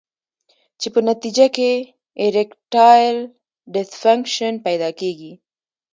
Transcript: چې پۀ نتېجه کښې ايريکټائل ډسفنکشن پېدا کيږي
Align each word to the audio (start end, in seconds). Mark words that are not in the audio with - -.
چې 0.79 0.87
پۀ 0.93 0.99
نتېجه 1.09 1.47
کښې 1.55 1.71
ايريکټائل 2.21 3.17
ډسفنکشن 3.73 4.53
پېدا 4.65 4.89
کيږي 4.99 5.33